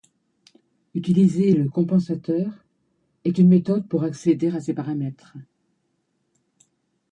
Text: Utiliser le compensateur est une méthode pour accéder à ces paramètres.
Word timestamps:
Utiliser 0.95 1.51
le 1.53 1.69
compensateur 1.69 2.65
est 3.23 3.37
une 3.37 3.49
méthode 3.49 3.87
pour 3.87 4.01
accéder 4.03 4.47
à 4.49 4.59
ces 4.59 4.73
paramètres. 4.73 5.37